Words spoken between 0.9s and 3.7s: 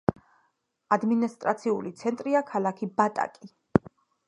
ადმინისტრაციული ცენტრია ქალაქი ბატაკი.